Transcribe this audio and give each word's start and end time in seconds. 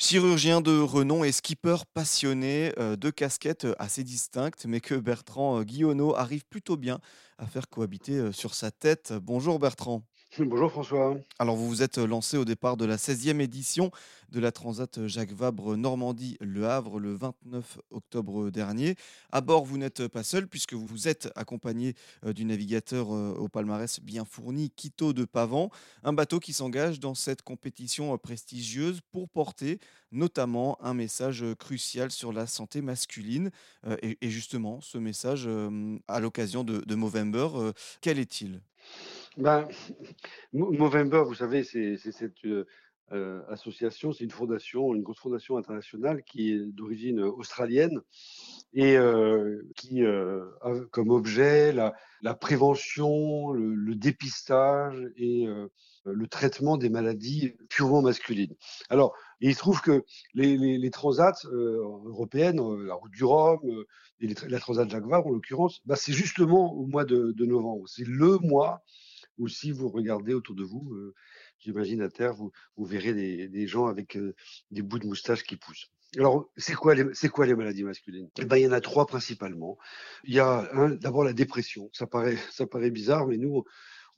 Chirurgien 0.00 0.60
de 0.62 0.80
renom 0.80 1.22
et 1.24 1.30
skipper 1.30 1.76
passionné, 1.94 2.72
heu, 2.78 2.96
2 2.96 3.12
casquettes, 3.12 3.66
heu, 3.66 3.74
assez 3.78 4.02
distinctes, 4.02 4.64
mais 4.66 4.80
que 4.80 4.94
Bertrand, 4.94 5.60
heu, 5.60 5.64
Guillonneau 5.64 6.16
arrive 6.16 6.44
plutôt 6.46 6.76
bien 6.78 7.00
à 7.38 7.46
faire 7.46 7.68
cohabiter, 7.68 8.14
heu, 8.16 8.32
sur 8.32 8.54
sa 8.54 8.70
tête. 8.72 9.12
Bonjour 9.12 9.58
Bertrand. 9.58 10.02
Bonjour 10.38 10.70
François. 10.70 11.16
Alors 11.40 11.56
vous 11.56 11.68
vous 11.68 11.82
êtes, 11.82 11.98
lancé 11.98 12.36
au 12.36 12.44
départ 12.44 12.76
de 12.76 12.84
la 12.84 12.96
16e 12.96 13.40
édition 13.40 13.90
de 14.30 14.38
la 14.38 14.52
Transat, 14.52 15.08
Jacques 15.08 15.32
Vabre 15.32 15.76
Normandie-Le 15.76 16.68
Havre 16.68 17.00
le 17.00 17.14
29 17.14 17.78
octobre 17.90 18.50
dernier. 18.50 18.94
À 19.32 19.40
bord, 19.40 19.64
vous 19.64 19.76
n'êtes 19.76 20.06
pas 20.06 20.22
seul 20.22 20.46
puisque 20.46 20.74
vous 20.74 21.08
êtes 21.08 21.32
accompagné, 21.34 21.94
heu, 22.24 22.32
du 22.32 22.44
navigateur, 22.44 23.12
heu, 23.12 23.34
au 23.36 23.48
palmarès 23.48 23.98
bien 23.98 24.24
fourni, 24.24 24.70
Quito 24.70 25.12
de 25.12 25.24
Pavan. 25.24 25.68
Un 26.04 26.12
bateau 26.12 26.38
qui 26.38 26.52
s'engage 26.52 27.00
dans 27.00 27.16
cette 27.16 27.42
compétition, 27.42 28.16
prestigieuse 28.16 29.00
pour 29.10 29.28
porter 29.28 29.80
notamment 30.12 30.78
un 30.80 30.94
message, 30.94 31.44
crucial 31.58 32.12
sur 32.12 32.32
la 32.32 32.46
santé 32.46 32.82
masculine. 32.82 33.50
Et 34.02 34.30
justement 34.30 34.80
ce 34.80 34.98
message, 34.98 35.48
à 36.08 36.20
l'occasion 36.20 36.64
de 36.64 36.94
Movember, 36.94 37.72
quel 38.00 38.18
est-il? 38.18 38.60
Ben, 39.36 39.68
Mo 40.52 40.72
Movember, 40.72 41.22
vous 41.26 41.34
savez, 41.34 41.62
c'est 41.64 41.96
cette, 41.96 42.44
heu 42.44 42.66
heu, 43.12 43.42
association, 43.48 44.12
c'est 44.12 44.24
une 44.24 44.30
fondation, 44.30 44.94
une 44.94 45.02
grosse 45.02 45.18
fondation 45.20 45.56
internationale 45.56 46.22
qui 46.24 46.52
est 46.52 46.58
d'origine, 46.72 47.20
australienne 47.20 48.00
et 48.72 48.96
heu, 48.96 49.68
qui, 49.76 50.04
a 50.04 50.40
comme 50.92 51.10
objet 51.10 51.72
la 51.72 52.34
prévention, 52.34 53.52
le 53.52 53.94
dépistage 53.94 55.00
et 55.16 55.46
le 56.04 56.26
traitement 56.28 56.76
des 56.76 56.88
maladies 56.88 57.52
purement 57.68 58.02
masculines. 58.02 58.54
Alors, 58.90 59.14
il 59.40 59.54
se 59.54 59.58
trouve 59.60 59.80
que 59.80 60.04
les 60.34 60.56
les 60.78 60.90
transats, 60.90 61.32
européennes, 61.52 62.60
heu, 62.60 62.84
la 62.86 62.94
route 62.94 63.12
du 63.12 63.24
Rhum, 63.24 63.60
et 64.20 64.28
la 64.48 64.58
transat 64.60 64.88
Jacques 64.90 65.06
Vabre 65.06 65.28
en 65.28 65.30
l'occurrence, 65.32 65.80
bah, 65.86 65.96
c'est 65.96 66.12
justement 66.12 66.72
au 66.74 66.86
mois 66.86 67.04
de 67.04 67.34
novembre. 67.44 67.88
C'est 67.88 68.06
le 68.06 68.38
mois 68.38 68.82
ou 69.40 69.48
si 69.48 69.72
vous 69.72 69.88
regardez 69.88 70.34
autour 70.34 70.54
de 70.54 70.62
vous, 70.62 70.92
heu, 70.94 71.14
j'imagine 71.58 72.02
à 72.02 72.08
terre, 72.08 72.34
vous 72.34 72.52
verrez 72.84 73.48
des 73.48 73.66
gens 73.66 73.86
avec, 73.86 74.16
heu, 74.16 74.34
des 74.70 74.82
bouts 74.82 74.98
de 74.98 75.06
moustache 75.06 75.42
qui 75.42 75.56
poussent. 75.56 75.90
Alors, 76.18 76.50
c'est 76.56 76.74
quoi 76.74 76.94
les 76.94 77.54
maladies 77.54 77.84
masculines? 77.84 78.28
Eh 78.38 78.44
ben, 78.44 78.56
il 78.56 78.64
y 78.64 78.66
en 78.66 78.72
a 78.72 78.80
3 78.80 79.06
principalement. 79.06 79.78
Il 80.24 80.34
y 80.34 80.40
a 80.40 80.68
d'abord 80.96 81.24
la 81.24 81.32
dépression. 81.32 81.88
Ça 82.52 82.66
paraît 82.66 82.90
bizarre, 82.90 83.26
mais 83.26 83.38
nous, 83.38 83.64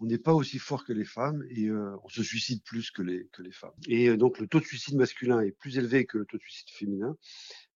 on 0.00 0.06
n'est 0.06 0.18
pas 0.18 0.32
aussi 0.34 0.58
fort 0.58 0.84
que 0.84 0.92
les 0.92 1.04
femmes 1.04 1.44
et 1.50 1.66
heu, 1.68 1.92
on 2.02 2.08
se 2.08 2.22
suicide 2.22 2.62
plus 2.64 2.90
que 2.90 3.02
les 3.02 3.28
femmes 3.52 3.70
et 3.86 4.16
donc 4.16 4.40
le 4.40 4.48
taux 4.48 4.58
de 4.58 4.64
suicide 4.64 4.96
masculin 4.96 5.40
est 5.40 5.52
plus 5.52 5.78
élevé 5.78 6.06
que 6.06 6.18
le 6.18 6.24
taux 6.24 6.38
de 6.38 6.42
suicide 6.42 6.70
féminin, 6.70 7.16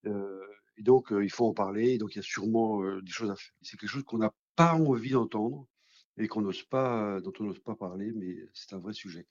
et 0.05 0.83
donc 0.83 1.13
il 1.13 1.31
faut 1.31 1.47
en 1.47 1.55
parler 1.55 1.91
et 1.93 1.99
donc 1.99 2.15
il 2.15 2.17
y 2.17 2.19
a 2.19 2.23
sûrement, 2.23 2.83
des 3.01 3.13
choses 3.13 3.31
à 3.31 3.37
faire. 3.37 3.55
C'est 3.63 3.79
quelque 3.79 3.91
chose 3.91 4.03
qu'on 4.03 4.19
n'a 4.19 4.35
pas 4.57 4.75
envie 4.75 5.11
d'entendre 5.11 5.69
et 6.19 6.29
qu'on 6.29 6.41
n'ose 6.43 6.63
pas, 6.65 7.21
dont 7.21 7.33
on 7.41 7.45
n'ose 7.45 7.61
pas 7.61 7.75
parler, 7.77 8.13
mais 8.15 8.37
c'est 8.55 8.75
un 8.75 8.79
vrai 8.79 8.93
sujet. 8.95 9.27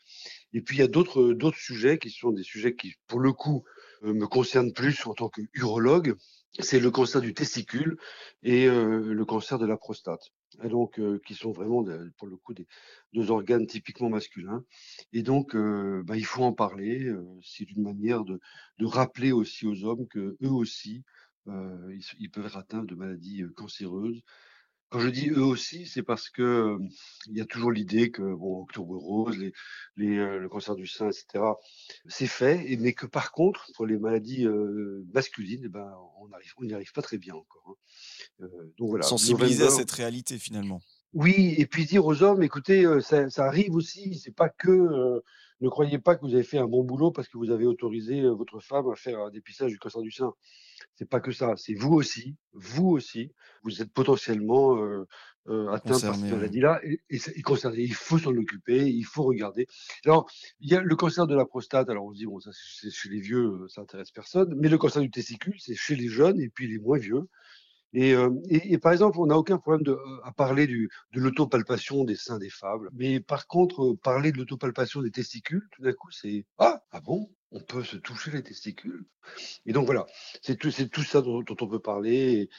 Et 0.54 0.62
puis 0.62 0.78
il 0.78 0.80
y 0.80 0.84
a 0.84 0.88
d'autres, 0.88 1.34
d'autres 1.34 1.58
sujets 1.58 1.98
qui 2.00 2.10
sont 2.10 2.32
des 2.32 2.44
sujets 2.44 2.76
qui, 2.76 2.94
pour 3.08 3.20
le 3.20 3.34
coup, 3.34 3.64
heu, 4.04 4.14
me 4.14 4.28
concernent 4.28 4.74
plus 4.74 5.06
en 5.08 5.14
tant 5.14 5.30
qu'urologue. 5.30 6.16
C'est 6.60 6.80
le 6.80 6.90
cancer 6.92 7.22
du 7.22 7.34
testicule 7.34 7.98
et 8.44 8.68
heu, 8.68 9.14
le 9.14 9.26
cancer 9.26 9.60
de 9.60 9.66
la 9.66 9.78
prostate 9.78 10.22
et 10.64 10.70
donc 10.70 11.00
heu, 11.00 11.20
qui 11.26 11.34
sont 11.36 11.52
vraiment 11.52 11.84
pour 12.18 12.28
le 12.28 12.38
coup 12.38 12.54
des 12.54 12.66
2 13.14 13.30
organes 13.30 13.68
typiquement 13.68 14.10
masculins 14.10 14.64
et 15.12 15.22
donc 15.22 15.54
bah, 15.56 16.16
il 16.18 16.26
faut 16.26 16.44
en 16.44 16.54
parler, 16.54 17.12
c'est 17.44 17.70
une 17.72 17.84
manière 17.84 18.24
de 18.24 18.40
de 18.80 18.86
rappeler 18.86 19.32
aussi 19.34 19.66
aux 19.68 19.84
hommes 19.86 20.08
qu'eux 20.08 20.38
aussi, 20.44 21.04
heu, 21.48 21.90
ils 21.94 22.04
ils 22.20 22.32
peuvent 22.32 22.46
être 22.46 22.58
atteints 22.58 22.84
de 22.84 22.96
maladies, 22.96 23.44
cancéreuses 23.56 24.22
quand 24.96 25.00
je 25.02 25.10
dis 25.10 25.30
eux 25.30 25.44
aussi, 25.44 25.88
c'est 25.88 26.04
parce 26.04 26.30
que, 26.30 26.78
il 27.28 27.38
y 27.38 27.42
a 27.42 27.46
toujours 27.46 27.72
l'idée 27.72 28.12
que 28.12 28.22
bon, 28.22 28.62
Octobre 28.64 28.96
rose, 28.98 29.38
les 29.38 29.52
les, 29.98 30.18
heu, 30.18 30.40
le 30.40 30.50
cancer 30.50 30.76
du 30.76 30.88
sein 30.88 31.10
et 31.10 31.14
cetera, 31.14 31.58
c'est 32.08 32.28
fait 32.28 32.64
et 32.72 32.78
mais 32.78 32.94
que 32.94 33.06
par 33.08 33.32
contre, 33.32 33.68
pour 33.76 33.86
les 33.88 33.98
maladies, 33.98 34.48
masculines 35.14 35.66
et 35.66 35.70
ben, 35.70 35.92
on 36.60 36.64
n'y 36.66 36.74
arrive 36.74 36.94
pas 36.94 37.02
très 37.02 37.18
bien 37.18 37.36
encore, 37.36 37.78
hein. 38.42 38.48
Donc 38.78 38.90
voilà, 38.90 39.08
Sensibiliser 39.10 39.64
à 39.66 39.70
cette 39.70 39.92
réalité 39.92 40.40
finalement. 40.40 40.82
oui 41.14 41.56
et 41.58 41.66
puis 41.66 41.86
dire 41.86 42.06
aux 42.06 42.24
hommes: 42.24 42.44
«Écoutez, 42.44 42.86
ça 43.02 43.30
ça 43.30 43.46
arrive 43.46 43.74
aussi, 43.76 44.16
c'est 44.20 44.36
pas 44.36 44.50
que, 44.50 45.22
ne 45.62 45.70
croyez 45.70 46.00
pas 46.00 46.16
que 46.16 46.22
vous 46.22 46.34
avez 46.36 46.44
fait 46.44 46.58
un 46.58 46.68
bon 46.68 46.84
boulot 46.84 47.12
parce 47.12 47.28
que 47.30 47.38
vous 47.38 47.52
avez 47.52 47.66
autorisé, 47.66 48.22
heu, 48.22 48.32
votre 48.32 48.60
femme 48.60 48.90
à 48.90 48.96
faire 48.96 49.20
un 49.20 49.30
dépistage 49.32 49.72
du 49.72 49.80
cancer 49.80 50.02
du 50.02 50.12
sein. 50.12 50.34
C'est 50.96 51.10
pas 51.10 51.20
que 51.22 51.32
ça, 51.32 51.56
c'est 51.58 51.74
vous 51.76 51.94
aussi, 51.94 52.38
vous 52.54 52.88
aussi, 52.90 53.32
vous 53.64 53.82
êtes 53.82 53.94
potentiellement, 53.94 54.78
heu 54.84 55.06
heu, 55.48 55.70
atteints 55.72 56.02
par 56.02 56.16
cette 56.16 56.30
maladie-là 56.32 56.82
et 56.84 57.00
et 57.10 57.42
concerné. 57.44 57.84
Il 57.84 57.94
faut 57.94 58.18
s'en 58.20 58.36
occuper, 58.36 58.88
il 58.90 59.04
faut 59.06 59.24
regarder. 59.24 59.68
Alors, 60.06 60.30
il 60.60 60.72
y 60.72 60.76
a 60.76 60.82
le 60.82 60.96
cancer 60.96 61.28
de 61.28 61.36
la 61.36 61.46
prostate, 61.46 61.90
alors 61.90 62.06
on 62.06 62.14
se 62.14 62.18
dit: 62.20 62.26
«Bon 62.26 62.40
ça 62.40 62.52
c'est 62.54 62.92
chez 62.92 63.10
les 63.10 63.22
vieux, 63.22 63.68
ça 63.70 63.82
intéresse 63.82 64.12
personne», 64.12 64.54
mais 64.58 64.70
le 64.70 64.78
cancer 64.78 65.02
du 65.04 65.12
testicule, 65.12 65.56
c'est 65.60 65.76
chez 65.76 65.96
les 65.96 66.08
jeunes 66.10 66.40
et 66.42 66.50
puis 66.50 66.68
les 66.68 66.80
moins 66.80 66.98
vieux. 66.98 67.24
Et, 67.96 68.14
heu, 68.14 68.30
et 68.50 68.78
par 68.78 68.92
exemple, 68.94 69.20
on 69.20 69.28
n'a 69.28 69.38
aucun 69.38 69.58
problème 69.58 69.84
heu, 69.88 70.00
à 70.26 70.34
parler 70.34 70.68
de 70.68 70.90
l'autopalpation 71.16 72.04
des 72.04 72.16
seins 72.18 72.40
des 72.40 72.50
femmes. 72.52 72.90
Mais 72.94 73.22
par 73.22 73.48
contre, 73.48 73.84
heu, 73.94 73.96
parler 73.98 74.34
de 74.34 74.38
l'autopalpation 74.38 75.02
des 75.02 75.12
testicules, 75.12 75.68
tout 75.72 75.82
d'un 75.84 75.94
coup, 75.94 76.12
c'est: 76.12 76.46
«Ah! 76.60 76.84
Ah 76.92 77.02
bon? 77.02 77.30
On 77.52 77.62
peut 77.62 77.84
se 77.86 77.98
toucher 77.98 78.32
les 78.32 78.44
testicules?» 78.44 79.06
et 79.66 79.74
donc 79.74 79.86
voilà, 79.88 80.06
c'est 80.42 80.58
tout 80.58 80.72
ça 81.04 81.22
dont 81.22 81.44
on 81.62 81.68
peut 81.70 81.80
parler 81.80 82.16
et 82.44 82.50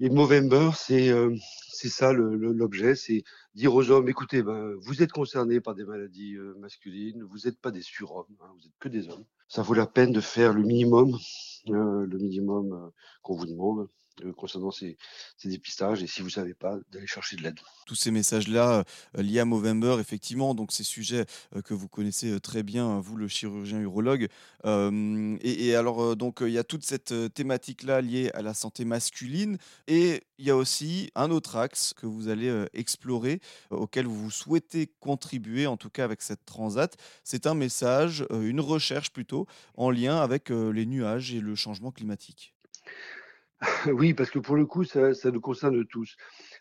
et 0.00 0.10
Movember, 0.10 0.70
c'est, 0.76 1.12
ça 1.88 2.12
l'objet, 2.12 2.94
c'est 2.96 3.22
dire 3.54 3.74
aux 3.74 3.90
hommes: 3.90 4.08
«Écoutez, 4.08 4.42
ben, 4.42 4.74
vous 4.82 5.02
êtes 5.02 5.12
concernés 5.12 5.60
par 5.60 5.74
des 5.74 5.84
maladies, 5.84 6.36
masculines, 6.58 7.22
vous 7.24 7.48
êtes 7.48 7.60
pas 7.60 7.70
des 7.72 7.82
surhommes, 7.82 8.26
hein, 8.40 8.50
vous 8.58 8.66
êtes 8.66 8.72
que 8.80 8.88
des 8.88 9.08
hommes. 9.08 9.24
Ça 9.48 9.62
vaut 9.62 9.74
la 9.74 9.86
peine 9.86 10.12
de 10.12 10.20
faire 10.20 10.52
le 10.54 10.62
minimum, 10.64 11.16
le 11.68 12.18
minimum, 12.18 12.92
qu'on 13.22 13.36
vous 13.36 13.46
demande, 13.46 13.88
concernant 14.36 14.70
ces 14.70 14.96
ces 15.36 15.48
dépistages 15.48 16.02
et 16.02 16.06
si 16.06 16.22
vous 16.22 16.30
savez 16.30 16.54
pas, 16.54 16.76
d'aller 16.90 17.06
chercher 17.06 17.36
de 17.36 17.42
l'aide». 17.42 17.58
Tous 17.86 17.94
ces 17.94 18.10
messages-là, 18.10 18.84
heu, 19.16 19.22
liés 19.22 19.40
à 19.40 19.44
Movember 19.44 19.96
effectivement, 20.00 20.54
donc 20.54 20.72
ces 20.72 20.84
sujets, 20.84 21.24
heu, 21.56 21.62
que 21.62 21.74
vous 21.74 21.88
connaissez, 21.88 22.30
heu, 22.30 22.40
très 22.40 22.62
bien, 22.62 23.00
vous 23.00 23.16
le 23.16 23.28
chirurgien 23.28 23.80
urologue. 23.80 24.28
Et 24.64 25.68
et 25.68 25.74
alors, 25.74 26.16
donc 26.16 26.38
il 26.40 26.50
y 26.50 26.58
a 26.58 26.64
toute 26.64 26.84
cette, 26.84 27.14
thématique-là 27.34 28.00
liée 28.00 28.30
à 28.34 28.42
la 28.42 28.54
santé 28.54 28.84
masculine 28.84 29.58
et 29.86 30.24
il 30.38 30.46
y 30.46 30.50
a 30.50 30.56
aussi 30.56 31.10
un 31.14 31.30
autre 31.30 31.56
axe 31.56 31.94
que 31.94 32.06
vous 32.06 32.28
allez, 32.28 32.66
explorer, 32.74 33.40
euh, 33.72 33.76
auquel 33.76 34.06
vous 34.06 34.30
souhaitez 34.30 34.90
contribuer, 35.00 35.66
en 35.66 35.76
tout 35.76 35.90
cas 35.90 36.04
avec 36.04 36.22
cette 36.22 36.44
transat. 36.44 36.96
C'est 37.24 37.46
un 37.46 37.54
message, 37.54 38.24
une 38.30 38.60
recherche 38.60 39.10
plutôt, 39.12 39.46
en 39.76 39.90
lien 39.90 40.18
avec, 40.18 40.50
les 40.50 40.86
nuages 40.86 41.32
et 41.32 41.40
le 41.40 41.54
changement 41.54 41.90
climatique. 41.90 42.54
Oui, 43.92 44.14
parce 44.14 44.30
que 44.30 44.38
pour 44.38 44.56
le 44.56 44.66
coup, 44.66 44.84
ça 44.84 45.14
ça 45.14 45.30
nous 45.30 45.40
concerne 45.40 45.84
tous. 45.86 46.16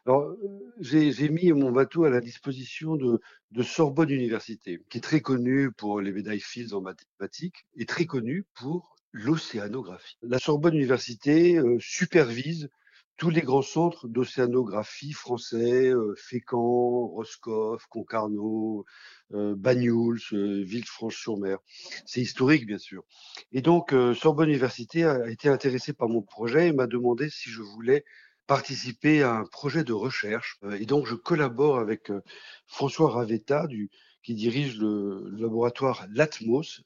Alors, 0.05 0.35
j'ai 0.79 1.29
mis 1.29 1.51
mon 1.53 1.71
bateau 1.71 2.05
à 2.05 2.09
la 2.09 2.21
disposition 2.21 2.95
de 2.95 3.19
de 3.51 3.63
Sorbonne 3.63 4.09
Université, 4.09 4.79
qui 4.89 4.97
est 4.97 5.01
très 5.01 5.21
connue 5.21 5.71
pour 5.71 6.01
les 6.01 6.11
médailles 6.11 6.39
Fields 6.41 6.73
en 6.73 6.81
mathématiques 6.81 7.65
et 7.77 7.85
très 7.85 8.05
connue 8.05 8.45
pour 8.55 8.95
l'océanographie. 9.11 10.17
La 10.21 10.39
Sorbonne 10.39 10.75
Université, 10.75 11.57
heu, 11.57 11.77
supervise 11.79 12.69
tous 13.17 13.29
les 13.29 13.41
grands 13.41 13.61
centres 13.63 14.07
d'océanographie 14.07 15.11
français, 15.13 15.89
heu, 15.89 16.13
Fécamp, 16.17 17.07
Roscoff, 17.07 17.85
Concarneau, 17.89 18.85
heu, 19.33 19.55
Banyuls, 19.55 20.19
heu, 20.33 20.61
Villefranche-sur-Mer. 20.63 21.57
C'est 22.05 22.21
historique, 22.21 22.65
bien 22.67 22.77
sûr. 22.77 23.03
Et 23.51 23.61
donc, 23.61 23.93
heu, 23.93 24.13
Sorbonne 24.13 24.49
Université 24.49 25.03
a 25.05 25.29
été 25.29 25.49
intéressée 25.49 25.93
par 25.93 26.09
mon 26.09 26.21
projet 26.21 26.67
et 26.69 26.73
m'a 26.73 26.87
demandé 26.87 27.29
si 27.29 27.49
je 27.49 27.61
voulais 27.61 28.03
participer 28.47 29.23
à 29.23 29.33
un 29.33 29.45
projet 29.45 29.83
de 29.83 29.93
recherche. 29.93 30.57
Heu, 30.63 30.79
et 30.81 30.85
donc 30.85 31.05
je 31.07 31.15
collabore 31.15 31.79
avec, 31.79 32.09
heu, 32.11 32.21
François 32.67 33.09
Ravetta 33.11 33.67
du 33.67 33.89
qui 34.23 34.35
dirige 34.35 34.77
le 34.79 35.29
laboratoire 35.37 36.05
LATMOS, 36.13 36.81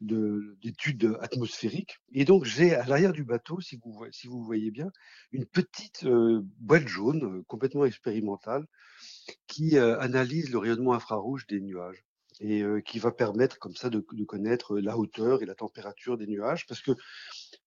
d'études 0.00 1.16
atmosphériques. 1.20 1.96
Et 2.12 2.24
donc 2.24 2.44
j'ai 2.44 2.74
à 2.74 2.84
l'arrière 2.86 3.12
du 3.12 3.24
bateau, 3.24 3.60
si 3.60 3.78
vous 3.82 4.04
si 4.12 4.26
vous 4.28 4.42
voyez 4.44 4.70
bien, 4.70 4.90
une 5.32 5.46
petite, 5.46 6.04
heu, 6.04 6.42
boîte 6.60 6.88
jaune, 6.88 7.24
heu, 7.24 7.42
complètement 7.48 7.84
expérimentale 7.86 8.66
qui, 9.48 9.76
heu, 9.78 10.00
analyse 10.00 10.50
le 10.50 10.58
rayonnement 10.58 10.94
infrarouge 10.94 11.46
des 11.48 11.60
nuages 11.60 12.04
et 12.40 12.62
qui 12.86 12.98
va 12.98 13.12
permettre 13.12 13.58
comme 13.58 13.76
ça 13.76 13.90
de 13.90 14.04
de 14.12 14.24
connaître 14.24 14.78
la 14.78 14.98
hauteur 14.98 15.42
et 15.42 15.46
la 15.46 15.54
température 15.54 16.18
des 16.18 16.26
nuages. 16.26 16.66
Parce 16.66 16.82
que 16.82 16.92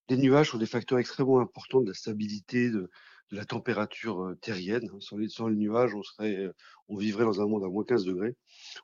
les 0.09 0.17
nuages 0.17 0.51
sont 0.51 0.57
des 0.57 0.65
facteurs 0.65 0.99
extrêmement 0.99 1.39
importants 1.39 1.81
de 1.81 1.87
la 1.87 1.93
stabilité 1.93 2.69
de 2.69 2.89
la 3.31 3.45
température 3.45 4.33
terrienne. 4.41 4.89
Hein. 4.93 4.99
Sans 4.99 5.47
les, 5.47 5.55
nuages, 5.55 5.93
on, 5.93 6.03
serait, 6.03 6.49
on 6.87 6.97
vivrait 6.97 7.25
dans 7.25 7.41
un 7.41 7.45
monde 7.45 7.63
à 7.63 7.67
moins 7.67 7.83
15 7.83 8.05
degrés. 8.05 8.35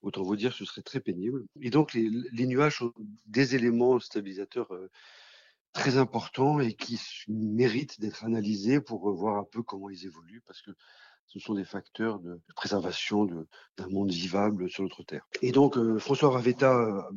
Autant 0.01 0.24
vous 0.24 0.36
dire, 0.36 0.54
ce 0.54 0.66
serait 0.66 0.83
très 0.83 1.00
pénible. 1.00 1.44
Et 1.62 1.69
donc, 1.69 1.94
les, 1.94 2.45
nuages 2.45 2.77
sont 2.77 2.94
des 3.25 3.56
éléments 3.56 4.00
stabilisateurs 4.00 4.72
très 5.74 5.98
importants 5.98 6.60
et 6.60 6.74
qui 6.74 7.00
méritent 7.27 8.00
d'être 8.00 8.24
analysés 8.24 8.80
pour 8.80 9.12
voir 9.13 9.38
un 9.38 9.44
peu 9.44 9.63
comment 9.63 9.89
ils 9.89 10.06
évoluent, 10.06 10.44
parce 10.45 10.62
que 10.62 10.72
ce 11.27 11.39
sont 11.39 11.56
des 11.56 11.66
facteurs 11.66 12.19
de 12.19 12.39
préservation 12.56 13.25
d'un 13.25 13.88
monde 13.89 14.12
vivable 14.12 14.69
sur 14.69 14.83
notre 14.83 15.04
Terre. 15.04 15.27
Et 15.42 15.51
donc, 15.51 15.75
François 15.98 16.30
Ravetta 16.30 17.10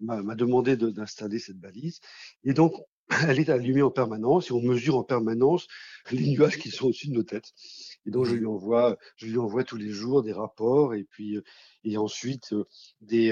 m'a 0.00 0.34
demandé 0.34 0.76
d'installer 0.76 1.38
cette 1.38 1.58
balise. 1.58 2.00
Et 2.42 2.52
donc, 2.52 2.74
elle 3.28 3.38
est 3.38 3.50
allumée 3.50 3.82
en 3.82 3.90
permanence 3.90 4.50
et 4.50 4.52
on 4.52 4.60
mesure 4.60 4.96
en 4.96 5.04
permanence 5.04 5.66
les 6.10 6.26
nuages 6.26 6.58
qui 6.58 6.70
sont 6.70 6.86
au-dessus 6.86 7.08
de 7.08 7.14
nos 7.14 7.22
têtes. 7.22 7.52
Et 8.06 8.10
donc, 8.10 8.26
je 8.26 8.34
mmh. 8.34 8.38
lui 8.38 8.46
envoie, 8.46 8.98
je 9.16 9.26
lui 9.26 9.38
envoie 9.38 9.64
tous 9.64 9.76
les 9.76 9.90
jours 9.90 10.22
des 10.22 10.32
rapports 10.32 10.94
et 10.94 11.04
puis, 11.04 11.38
et 11.84 11.96
ensuite, 11.96 12.54
des, 13.00 13.30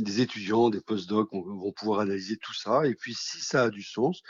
des 0.00 0.20
étudiants, 0.20 0.70
des 0.70 0.80
postdocs 0.80 1.30
vont 1.32 1.72
pouvoir 1.72 2.00
analyser 2.00 2.36
tout 2.36 2.54
ça. 2.54 2.86
Et 2.86 2.94
puis, 2.94 3.14
si 3.14 3.40
ça 3.40 3.64
a 3.64 3.70
du 3.70 3.82
sens, 3.82 4.22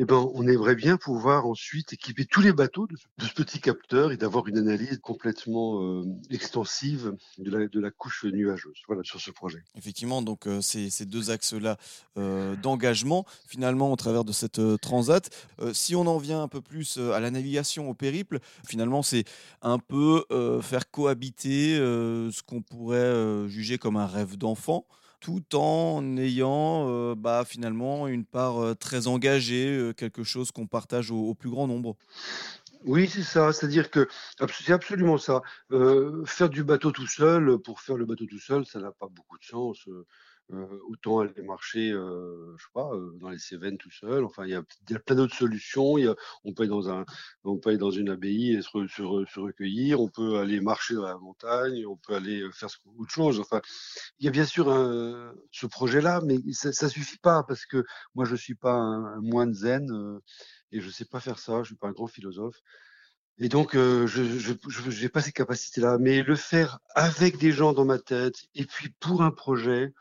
eh 0.00 0.04
ben, 0.04 0.30
on 0.34 0.46
aimerait 0.46 0.76
bien 0.76 0.96
pouvoir 0.96 1.46
ensuite 1.46 1.92
équiper 1.92 2.24
tous 2.24 2.40
les 2.40 2.52
bateaux 2.52 2.86
de 2.86 2.96
ce, 2.96 3.32
petit 3.32 3.60
capteur 3.60 4.12
et 4.12 4.16
d'avoir 4.16 4.46
une 4.46 4.56
analyse 4.56 4.98
complètement 5.02 5.82
euh, 5.82 6.04
extensive 6.30 7.16
de 7.38 7.80
la, 7.80 7.90
couche 7.90 8.24
nuageuse 8.24 8.78
voilà, 8.86 9.02
sur 9.02 9.20
ce 9.20 9.32
projet. 9.32 9.64
Effectivement, 9.76 10.22
donc 10.22 10.46
euh, 10.46 10.60
ces, 10.60 11.04
deux 11.04 11.30
axes-là 11.30 11.78
euh, 12.16 12.54
d'engagement, 12.54 13.26
finalement, 13.48 13.92
au 13.92 13.96
travers 13.96 14.24
de 14.24 14.30
cette 14.30 14.60
transat, 14.80 15.28
si 15.72 15.96
on 15.96 16.06
en 16.06 16.18
vient 16.18 16.42
un 16.42 16.48
peu 16.48 16.60
plus 16.60 16.98
à 16.98 17.18
la 17.18 17.32
navigation, 17.32 17.90
au 17.90 17.94
périple, 17.94 18.38
finalement, 18.66 19.02
c'est 19.02 19.24
un 19.62 19.80
peu 19.80 20.24
faire 20.62 20.90
cohabiter 20.90 21.76
ce 21.76 22.42
qu'on 22.42 22.62
pourrait 22.62 22.97
juger 23.48 23.78
comme 23.78 23.96
un 23.96 24.06
rêve 24.06 24.36
d'enfant 24.36 24.86
tout 25.20 25.56
en 25.56 26.16
ayant 26.16 27.14
bah, 27.16 27.44
finalement 27.44 28.06
une 28.06 28.24
part 28.24 28.76
très 28.78 29.08
engagée, 29.08 29.92
quelque 29.96 30.22
chose 30.22 30.52
qu'on 30.52 30.68
partage 30.68 31.10
au, 31.10 31.34
plus 31.34 31.50
grand 31.50 31.66
nombre. 31.66 31.96
Oui, 32.84 33.08
c'est 33.08 33.24
ça. 33.24 33.52
C'est-à-dire 33.52 33.90
que 33.90 34.06
c'est 34.38 34.72
absolument 34.72 35.18
ça. 35.18 35.42
faire 36.24 36.48
du 36.48 36.62
bateau 36.62 36.92
tout 36.92 37.08
seul, 37.08 37.58
pour 37.58 37.80
faire 37.80 37.96
le 37.96 38.06
bateau 38.06 38.26
tout 38.26 38.38
seul, 38.38 38.64
ça 38.64 38.78
n'a 38.78 38.92
pas 38.92 39.08
beaucoup 39.08 39.38
de 39.38 39.44
sens. 39.44 39.88
Euh, 40.54 40.78
autant 40.88 41.18
aller 41.18 41.42
marcher, 41.42 41.90
euh, 41.92 42.54
je 42.56 42.64
sais 42.64 42.70
pas, 42.72 42.90
euh, 42.94 43.12
dans 43.20 43.28
les 43.28 43.38
Cévennes 43.38 43.76
tout 43.76 43.90
seul. 43.90 44.24
Enfin, 44.24 44.46
il 44.46 44.50
y 44.50 44.54
a, 44.54 44.98
plein 44.98 45.16
d'autres 45.16 45.36
solutions. 45.36 45.98
Y 45.98 46.08
a, 46.08 46.14
on 46.44 46.54
peut 46.54 46.62
aller 46.62 46.70
dans 46.70 46.88
un, 46.88 47.04
on 47.44 47.58
peut 47.58 47.68
aller 47.68 47.78
dans 47.78 47.90
une 47.90 48.08
abbaye 48.08 48.54
et 48.54 48.62
se, 48.62 48.86
se, 48.86 49.02
se, 49.26 49.40
recueillir. 49.40 50.00
On 50.00 50.08
peut 50.08 50.38
aller 50.38 50.60
marcher 50.60 50.94
dans 50.94 51.04
la 51.04 51.18
montagne. 51.18 51.84
On 51.86 51.96
peut 51.96 52.14
aller 52.14 52.42
faire 52.52 52.70
autre 52.96 53.12
chose. 53.12 53.40
Enfin, 53.40 53.60
il 54.20 54.24
y 54.24 54.28
a 54.28 54.30
bien 54.30 54.46
sûr 54.46 54.70
un, 54.70 55.34
ce 55.52 55.66
projet-là, 55.66 56.22
mais 56.24 56.38
ça, 56.52 56.72
ça 56.72 56.88
suffit 56.88 57.18
pas 57.18 57.42
parce 57.42 57.66
que 57.66 57.84
moi, 58.14 58.24
je 58.24 58.34
suis 58.34 58.54
pas 58.54 58.72
un, 58.72 59.20
moine 59.20 59.52
zen 59.52 60.18
et 60.72 60.80
je 60.80 60.88
sais 60.88 61.04
pas 61.04 61.20
faire 61.20 61.38
ça. 61.38 61.62
Je 61.62 61.68
suis 61.68 61.76
pas 61.76 61.88
un 61.88 61.92
grand 61.92 62.06
philosophe. 62.06 62.62
Et 63.40 63.48
donc, 63.48 63.76
euh, 63.76 64.06
je 64.06 65.02
n'ai 65.02 65.08
pas 65.08 65.20
ces 65.20 65.32
capacités-là, 65.32 65.98
mais 66.00 66.22
le 66.22 66.34
faire 66.34 66.80
avec 66.94 67.38
des 67.38 67.52
gens 67.52 67.72
dans 67.72 67.84
ma 67.84 67.98
tête, 67.98 68.46
et 68.54 68.64
puis 68.64 68.88
pour 68.98 69.22
un 69.22 69.30
projet, 69.30 69.92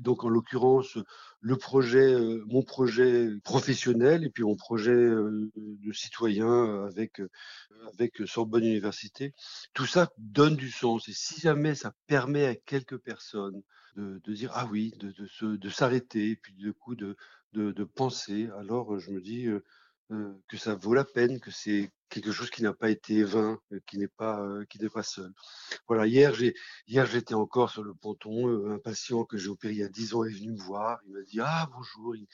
donc 0.00 0.24
en 0.24 0.28
l'occurrence 0.28 0.98
le 1.40 1.56
projet, 1.56 2.14
euh, 2.14 2.42
mon 2.46 2.62
projet 2.62 3.28
professionnel 3.44 4.24
et 4.24 4.30
puis 4.30 4.42
mon 4.42 4.56
projet 4.56 4.92
euh, 4.92 5.50
de 5.56 5.92
citoyen 5.92 6.84
avec 6.86 7.20
avec 7.92 8.22
Sorbonne 8.26 8.64
Université. 8.64 9.34
Tout 9.74 9.86
ça 9.86 10.10
donne 10.18 10.56
du 10.56 10.70
sens 10.70 11.08
et 11.08 11.12
si 11.12 11.40
jamais 11.40 11.74
ça 11.74 11.92
permet 12.06 12.46
à 12.46 12.54
quelques 12.54 12.98
personnes 12.98 13.62
de, 13.96 14.20
de 14.24 14.32
dire 14.32 14.50
ah 14.54 14.66
oui, 14.70 14.92
de, 14.98 15.12
de, 15.56 15.68
s'arrêter 15.68 16.36
puis 16.36 16.54
du 16.54 16.72
coup 16.72 16.94
de, 16.94 17.16
de, 17.52 17.84
penser, 17.84 18.48
alors 18.58 18.98
je 18.98 19.10
me 19.10 19.20
dis 19.20 19.46
euh, 19.46 19.62
que 20.48 20.56
ça 20.56 20.74
vaut 20.74 20.94
la 20.94 21.04
peine, 21.04 21.40
que 21.40 21.50
c'est 21.50 21.90
quelque 22.08 22.32
chose 22.32 22.50
qui 22.50 22.62
n'a 22.62 22.72
pas 22.72 22.90
été 22.90 23.24
vain, 23.24 23.58
qui 23.86 23.98
n'est 23.98 24.08
pas 24.08 24.44
qui 24.70 24.78
n'est 24.80 24.88
pas 24.90 25.02
seul. 25.02 25.32
Voilà, 25.88 26.06
hier 26.06 26.34
j'ai 26.34 26.54
hier 26.86 27.06
j'étais 27.06 27.34
encore 27.34 27.70
sur 27.70 27.82
le 27.82 27.94
ponton, 27.94 28.70
un 28.70 28.78
patient 28.78 29.24
que 29.24 29.36
j'ai 29.36 29.48
opéré 29.48 29.74
il 29.74 29.80
y 29.80 29.82
a 29.82 29.88
10 29.88 30.14
ans 30.14 30.24
est 30.24 30.32
venu 30.32 30.52
me 30.52 30.62
voir, 30.62 31.00
il 31.06 31.12
m'a 31.12 31.22
dit 31.22 31.40
ah 31.40 31.68
bonjour, 31.72 32.14
il, 32.16 32.28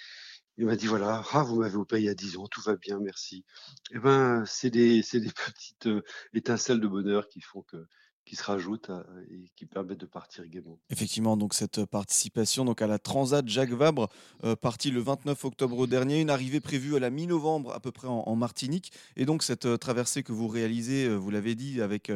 m'a 0.66 0.76
dit 0.76 0.86
voilà, 0.86 1.22
ah 1.32 1.42
vous 1.42 1.56
m'avez 1.60 1.76
opéré 1.76 2.02
il 2.02 2.06
y 2.06 2.08
a 2.08 2.14
10 2.14 2.36
ans, 2.38 2.46
tout 2.48 2.62
va 2.62 2.76
bien, 2.76 2.98
merci. 3.00 3.44
Eh 3.92 3.98
ben 3.98 4.44
c'est 4.46 4.70
des 4.70 5.02
c'est 5.02 5.20
des 5.20 5.32
petites 5.54 5.88
étincelles 6.34 6.80
de 6.80 6.88
bonheur 6.88 7.28
qui 7.28 7.40
font 7.40 7.62
que 7.62 7.86
qui 8.24 8.36
se 8.36 8.44
rajoutent 8.44 8.90
et 9.30 9.50
qui 9.56 9.66
permettent 9.66 10.00
de 10.00 10.06
partir 10.06 10.46
gaiement. 10.46 10.78
Effectivement, 10.90 11.36
donc 11.36 11.54
cette 11.54 11.84
participation 11.84 12.64
donc 12.64 12.82
à 12.82 12.86
la 12.86 12.98
Transat 12.98 13.46
Jacques 13.48 13.72
Vabre, 13.72 14.08
euh, 14.44 14.56
partie 14.56 14.90
le 14.90 15.00
29 15.00 15.44
octobre 15.44 15.86
dernier, 15.86 16.20
une 16.20 16.30
arrivée 16.30 16.60
prévue 16.60 16.96
à 16.96 17.00
la 17.00 17.10
mi-novembre 17.10 17.72
à 17.72 17.80
peu 17.80 17.90
près 17.90 18.08
en, 18.08 18.36
Martinique, 18.36 18.92
et 19.16 19.26
donc 19.26 19.42
cette 19.42 19.66
euh, 19.66 19.76
traversée 19.76 20.22
que 20.22 20.32
vous 20.32 20.48
réalisez, 20.48 21.04
euh, 21.04 21.16
vous 21.16 21.30
l'avez 21.30 21.54
dit, 21.54 21.82
avec 21.82 22.12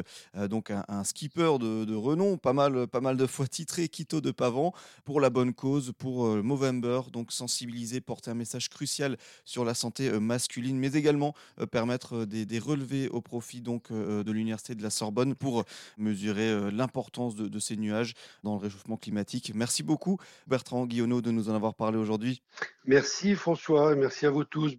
donc 0.49 0.71
un, 0.71 1.05
skipper 1.05 1.59
de, 1.59 1.95
renom, 1.95 2.37
pas 2.37 2.53
mal, 2.53 2.87
pas 2.87 3.01
mal 3.01 3.17
de 3.17 3.27
fois 3.27 3.47
titré, 3.47 3.89
Quito 3.89 4.21
de 4.21 4.31
Pavan, 4.31 4.73
pour 5.05 5.21
la 5.21 5.31
bonne 5.31 5.53
cause, 5.53 5.93
pour 5.97 6.27
Movember, 6.27 7.03
donc 7.13 7.33
sensibiliser, 7.33 8.01
porter 8.01 8.31
un 8.31 8.35
message 8.35 8.69
crucial 8.69 9.17
sur 9.45 9.65
la 9.65 9.75
santé 9.75 10.11
masculine, 10.19 10.79
mais 10.79 10.93
également 10.93 11.35
permettre 11.71 12.25
des, 12.25 12.47
des, 12.47 12.59
relevés 12.59 13.09
au 13.09 13.21
profit 13.21 13.61
donc 13.61 13.93
de 13.93 14.31
l'université 14.33 14.75
de 14.75 14.83
la 14.83 14.91
Sorbonne 14.91 15.35
pour 15.35 15.65
mesurer 15.99 16.49
euh, 16.51 16.71
l'importance 16.71 17.35
de, 17.35 17.59
ces 17.59 17.77
nuages 17.77 18.15
dans 18.43 18.55
le 18.55 18.61
réchauffement 18.61 18.97
climatique. 18.97 19.53
Merci 19.55 19.83
beaucoup 19.83 20.19
Bertrand 20.47 20.87
Guillonneau 20.87 21.23
de 21.23 21.31
nous 21.31 21.49
en 21.49 21.55
avoir 21.55 21.75
parlé 21.75 21.99
aujourd'hui. 21.99 22.43
Merci 22.85 23.35
François 23.35 23.95
merci 23.95 24.27
à 24.27 24.31
vous 24.31 24.45
tous. 24.45 24.77